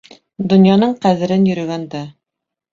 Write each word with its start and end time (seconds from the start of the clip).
Донъяның 0.53 0.95
ҡәҙерен 1.05 1.47
йөрөгәндә 1.53 2.05